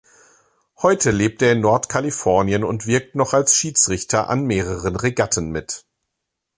Heute 0.81 1.11
lebt 1.11 1.43
er 1.43 1.51
in 1.51 1.59
Nordkalifornien 1.59 2.63
und 2.63 2.87
wirkt 2.87 3.13
noch 3.13 3.33
als 3.35 3.55
Schiedsrichter 3.55 4.29
an 4.29 4.45
mehreren 4.45 4.95
Regatten 4.95 5.51
mit. 5.51 5.85